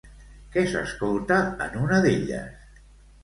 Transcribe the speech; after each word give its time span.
Què 0.53 0.61
s'escolta 0.69 1.37
en 1.67 1.77
una 1.83 1.99
d'elles? 2.05 2.83